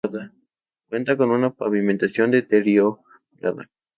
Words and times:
Cuenta 0.89 1.15
con 1.15 1.29
una 1.29 1.51
pavimentación 1.53 2.31
deteriorada. 2.31 3.69